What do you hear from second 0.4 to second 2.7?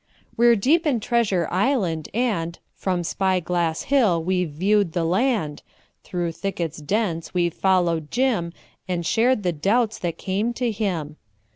deep in Treasure Island, and